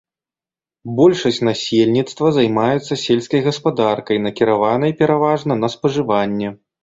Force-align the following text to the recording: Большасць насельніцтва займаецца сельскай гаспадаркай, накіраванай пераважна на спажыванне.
Большасць 0.99 1.39
насельніцтва 1.49 2.31
займаецца 2.37 2.93
сельскай 3.03 3.41
гаспадаркай, 3.49 4.17
накіраванай 4.25 4.95
пераважна 5.03 5.53
на 5.63 5.67
спажыванне. 5.77 6.49